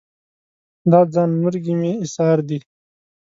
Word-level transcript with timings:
دا 0.91 0.99
ځان 1.13 1.29
مرګي 1.43 1.73
مې 1.81 1.91
ایسار 2.03 2.37
دي 2.49 2.59